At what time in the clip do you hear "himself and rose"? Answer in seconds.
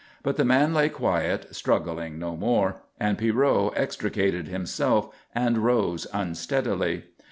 4.47-6.07